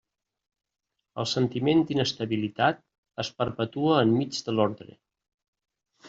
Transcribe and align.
El 1.23 1.25
sentiment 1.31 1.83
d'inestabilitat 1.91 2.81
es 3.25 3.29
perpetua 3.41 3.99
enmig 4.05 4.39
de 4.47 4.55
l'ordre. 4.57 4.97